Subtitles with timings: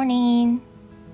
[0.00, 0.62] morning!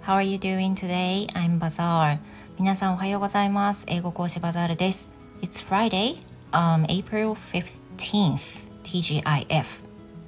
[0.03, 1.27] How are you doing today?
[1.35, 2.21] I'm Bazaar.
[2.57, 3.85] 皆さんおはようございます。
[3.89, 5.11] 英語講師バザールです。
[5.43, 6.21] It's Friday,
[6.53, 9.83] um, April 15th, TGIF.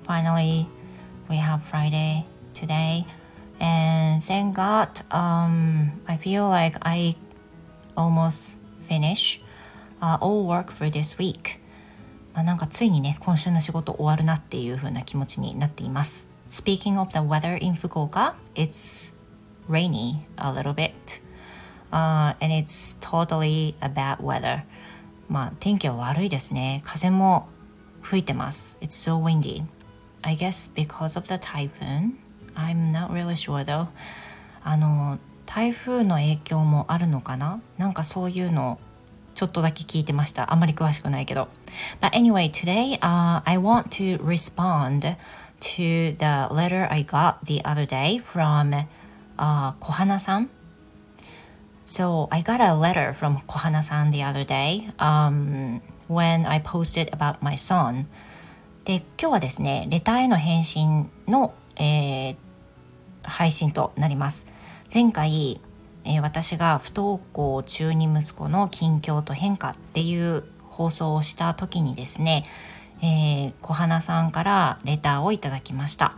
[0.05, 0.67] Finally,
[1.31, 3.05] we have Friday today.
[3.61, 7.15] And thank God, um, I feel like I
[7.97, 9.41] almost finish
[10.03, 11.61] uh, all work for this week.
[12.35, 16.38] まあ、なんかついにね、今週の仕事終わるなっていう風な気持ちになっています。
[16.48, 19.14] Speaking of the weather in Fukuoka, it's
[19.68, 21.20] rainy a little bit.
[21.92, 24.64] Uh, and it's totally a bad weather.
[25.30, 26.82] まあ天気は悪いですね。
[26.86, 27.48] 風も
[28.02, 28.78] 吹いてます。
[28.82, 29.64] It's so windy.
[30.22, 32.14] I guess because of the typhoon.
[32.56, 33.88] I'm not really sure though.
[34.64, 38.80] あの台風の影響もあるのかななんかそういうの
[39.36, 40.54] ちょっとだけ聞いてました。
[40.54, 41.48] あんまり詳しくないけど。
[42.02, 45.16] But anyway, today、uh, I want to respond
[45.61, 48.75] to the letter I got the other day from
[49.39, 50.49] uh, Kohana-san.
[51.85, 57.43] So I got a letter from Kohana-san the other day um, when I posted about
[57.43, 58.07] my son.
[58.85, 62.37] で、今日はですね、レターへの返信の、えー、
[63.23, 64.47] 配信となります。
[64.93, 65.61] 前回、
[66.05, 72.45] えー、私が不登校中に息子の近況と変化っていう放送をした時にですね、
[73.03, 76.15] えー、小花さんからレターをいただきました。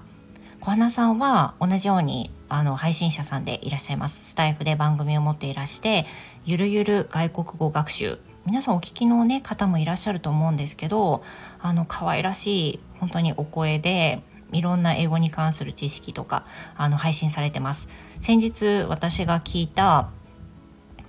[0.60, 4.30] 小花さんは同じようにあの配信者さんでいらっしゃいます。
[4.30, 6.06] スタイフで番組を持っていらして
[6.44, 8.18] ゆるゆる外国語学習。
[8.46, 11.22] 皆さんお聞きの、ね、方もいらっしゃると思うんですけど
[11.60, 16.44] あの可愛らしい本当にお声でいろんな英語に関する知識とか
[16.76, 17.88] あの配信されてます。
[18.18, 20.10] 先日私が聞いた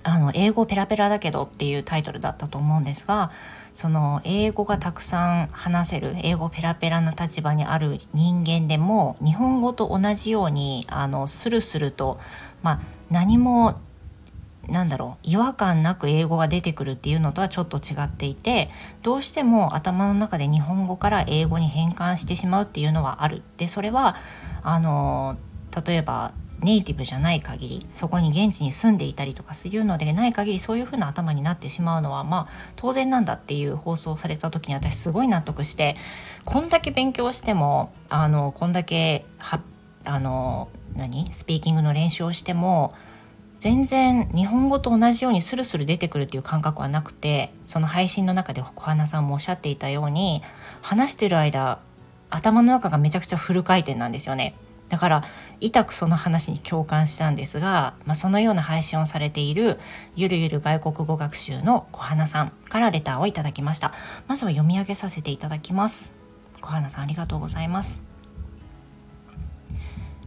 [0.04, 3.30] あの英語ペラペラだけどっていうタイトルだったと思うんですが
[3.74, 12.20] その英語がたくさん話せる英語ペラペラな立場にある人間でも日本語と同じようにあのスルスルと、
[12.62, 13.80] まあ、何も
[14.68, 18.70] なんだろう違和感なく英語が出てくるっていうのとはちょっと違っていて
[19.02, 23.42] どうしても頭の中で日本語から英語に変換してしまうっていうのはある。
[23.56, 24.16] でそれは
[24.62, 25.36] あの
[25.84, 35.96] 例えばネイティブじゃない限りそこに現地に住んでいたりとかするのでない限りそういうふうな頭になってしまうのはまあ当然なんだっていう放送された時に私すごい納得して
[36.44, 39.60] こんだけ勉強してもあのこんだけは
[40.04, 41.32] あの何？
[41.32, 42.94] スピーキングの練習をしても
[43.58, 50.42] 全然日本語と同じようにスルスル出てくるっていう感覚はなくてその配信の中で小花さんもおっしゃっていたように
[50.80, 51.78] 話してる間
[52.28, 54.54] 頭の中がめちゃくちゃフル回転なんですよね。
[54.92, 55.24] だから
[55.58, 59.80] 痛くその話に共感したんですが、まあ、そのような配信をされている
[60.16, 63.94] ゆるゆる外国語学習の小花さんからレターをいただきました。
[64.28, 66.12] まずは読み上げさせていただきます。
[66.60, 68.02] 小花さんありがとうございます。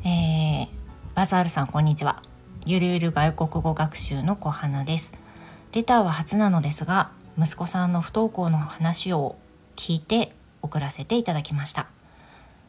[0.03, 0.67] えー、
[1.13, 2.19] バザールさんこんにちは。
[2.65, 5.21] ゆるゆる外国語学習の小花です。
[5.73, 9.35] レターは初なのですが息子さんの不登校の話を
[9.75, 10.31] 聞いて
[10.63, 11.85] 送らせていただきました。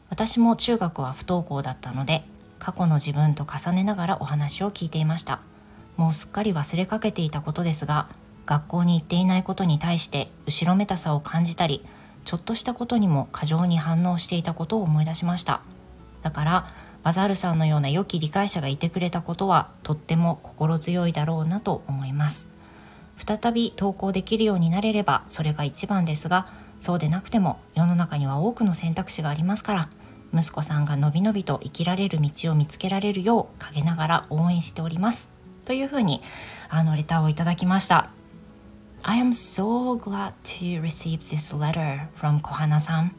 [0.09, 2.23] 私も中学は不登校だったので
[2.59, 5.39] 過去の自分と重ねながらお話を聞いていました。
[5.95, 8.07] もうすっかり忘れかけていたことですが
[8.45, 11.83] 学校に行っていないことに対して後ろめたさを感じたり
[12.23, 15.61] ちょっとしたことにも過剰に反応していたことを思い出しました。
[16.21, 16.67] だから
[17.03, 22.49] バザールさんのような良き理解者がいてくれたことはとっても心強いだろうなと思います。
[23.17, 26.47] 再び投稿できるようになれればそれが一番ですが
[26.79, 29.89] そうでなくても世の中には多くの選択肢がありますから
[30.33, 35.29] 息子さんがのびのびと生きられる道を見つけられるよう陰ながら応援しております
[35.65, 36.21] というふうに
[36.69, 38.09] あのレターをいただきました
[39.03, 43.11] I am so glad to receive this letter from Kohana-san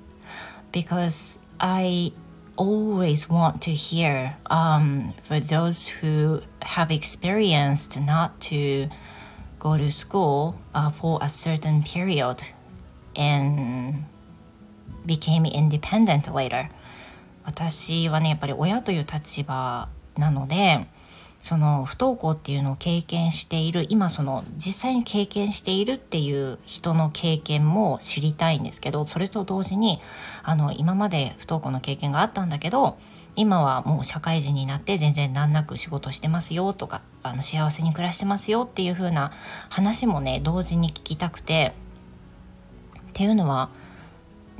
[0.72, 2.12] because I
[2.56, 8.88] always want to hear um, for those who have experienced not to
[9.58, 12.42] go to school uh, for a certain period
[13.18, 14.04] and
[15.06, 16.68] became independent later.
[17.44, 20.86] 私はねやっぱり親という立場なので
[21.38, 30.00] その不登校っていうのを経験している今その実際に経験しているっていう人の経験も知りたいんですけどそれと同時に
[30.42, 32.98] あの今まで不登校の経験があったんだけど
[33.36, 39.32] 今はもう社会人になって全然難なく仕事してますよとかあの幸せに暮らしてますよっていう風な
[39.70, 41.72] 話もね同時に聞きたくて
[43.18, 43.70] っていうのは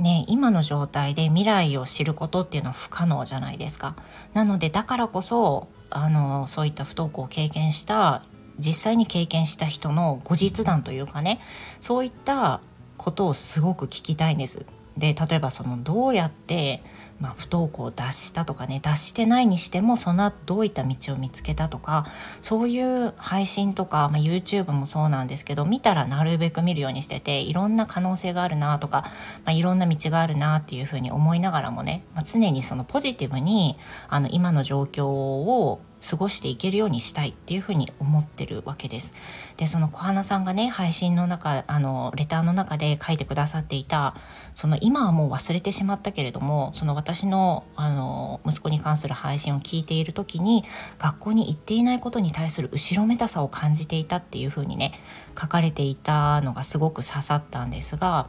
[0.00, 3.94] ね今の状態で未来を知ることっていうのは不可能じゃないですか。
[4.34, 8.24] なのでだからこそあのそういった不登校を経験した
[8.58, 11.38] 実際に経験した人の後日談というかね
[11.80, 12.60] そういった
[12.96, 14.66] ことをすごく聞きたいんです。
[14.96, 16.82] で例えばそのどうやって
[17.20, 22.06] まあ、不登校を脱したとかね脱してないにしてもその後どういった道を見つけたとか
[22.42, 29.10] そういう配信とか、まあ、YouTube もそうなんですけど見たらなるべく見るようにしてていろんな可能性があるなとか、
[29.44, 33.76] まあ、いろんな道があるなっていうふうに思いながらもね、まあ、常にそのポジティブに
[34.08, 39.14] あの今の状況を過ごしていけるようにしたいっていうふうに思ってるわけです。
[39.56, 44.14] でその小花さんがね配信の中あのレターの中で書いてくださっていた
[44.54, 50.64] その今はもう忘れてしまったけれどもその私のあの息子に関する配信を聞いている時に
[50.98, 54.92] 学校に行っていないことに対する後ろめたさを感じていたっていうふうにね
[55.38, 58.28] 書かれていたのがすごく刺さったんですが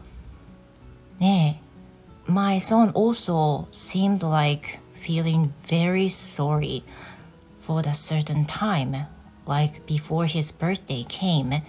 [1.20, 1.70] ねえ
[2.32, 6.84] My son also seemed like feeling very sorry
[7.70, 9.06] for a certain time,
[9.46, 11.62] like before his birthday came.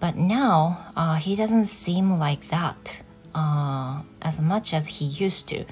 [0.00, 5.66] But now uh, he doesn't seem like that uh, as much as he used to.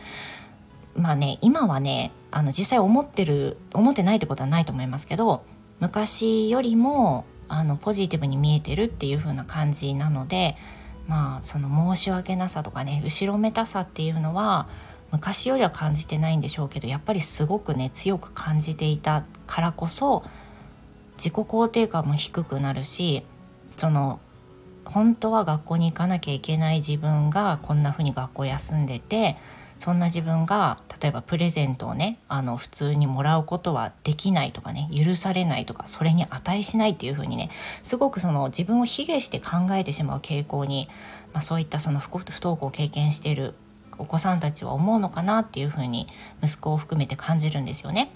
[0.97, 5.44] まあね、今はね、あの実際思ってる、思ってないってことはないと思いますけど、
[5.81, 10.56] 昔よりもあのポジティブに見えてるっていう風な感じなので、
[11.09, 14.69] まあその申し訳なさとかね、後ろめたさっていうのは、
[15.15, 20.25] 昔よりは感じてないんでしょうけどやっぱりすごくね強く感じていたからこそ
[21.17, 23.23] 自己肯定感も低くなるし
[23.77, 24.19] その
[24.85, 29.37] 本当は学校に行かなきゃいけない自分がこんな風に学校休んでて
[29.79, 37.51] そんな自分が例えばプレゼントをねあの普通にもらうことはできないとかね許されないとかそれに値しないっていう風にね
[37.85, 40.89] すごくその自分を卑下して考えてしまう傾向に、
[41.33, 43.55] まあ、そういったその不登校を経験している
[43.99, 46.06] お子さんたちは思うのかなっていうふうに
[46.43, 48.11] 息子を含めて感じるんですよね。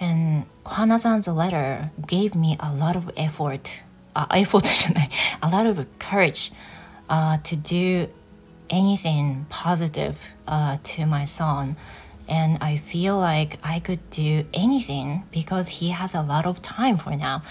[0.00, 3.82] And Kohana-san's letter gave me a lot of effort
[4.12, 5.10] あ、effort じゃない
[5.40, 6.52] a lot of courage、
[7.08, 8.10] uh, to do
[8.68, 10.16] anything positive、
[10.46, 11.76] uh, to my son
[12.28, 16.96] and I feel like I could do anything because he has a lot of time
[16.98, 17.42] for now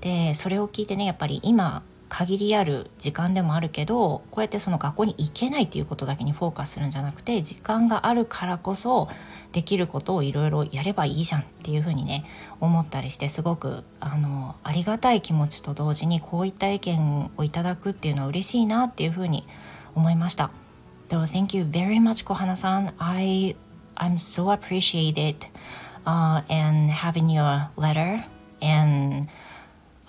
[0.00, 9.08] でそれを聞いてねやっぱり今限りある時間でもあるけどこうやってその学校に行けないっていうことだけにフォーカスするんじゃなくて時間があるからこそ
[9.52, 12.24] できることをいろいろやればいいじゃんっていうふうにね
[12.60, 19.46] 思ったりしてすごくあのありがたい気持ちと同時にこういった意見をいただくっていうのは嬉しいなっていうふうに
[19.94, 20.50] 思いました。
[21.08, 23.56] では Thank you very much 小花さん I
[23.96, 25.36] I'm so appreciated、
[26.04, 28.24] uh, and having your letter
[28.60, 29.28] and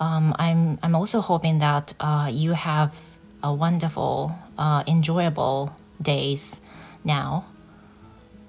[0.00, 2.94] um, I'm I'm also hoping that uh, you have
[3.42, 6.62] a wonderful, uh, enjoyable days
[7.04, 7.44] now.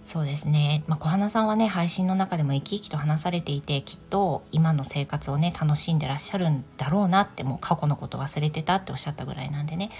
[0.06, 9.92] そうですね、まあ、小花さんはね配信の中でも生き生きと話されていてきっと今の生活をね楽しんでらっしゃるんだろうなってもう過去のこと忘れてたっておっしゃったぐらいなんでね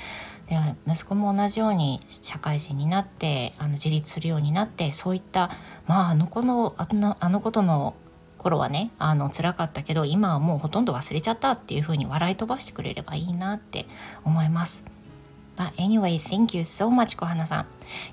[0.48, 0.58] で
[0.88, 5.52] 息子も同じように社会人になってあの自立するようになってそういった
[5.86, 7.94] まああの子のあのあのことの
[8.40, 13.86] 頃はねあの辛かったけど今はもうほとんど忘れちゃったっていう風に笑い飛ばしてくれればいいなって
[14.24, 14.84] 思います。
[15.60, 17.66] But anyway, thank you so much 小花さん。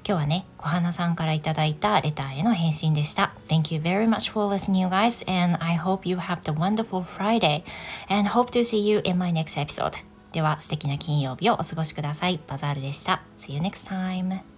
[0.05, 3.33] 今日はね、小花さんからいただいたレターへの返信でした。
[3.47, 7.63] Thank you very much for listening, you guys, and I hope you have the wonderful Friday
[8.09, 9.93] and hope to see you in my next episode.
[10.33, 12.41] では、素敵な金曜日をお過ごしください。
[12.49, 13.23] バザールでした。
[13.39, 14.56] See you next time.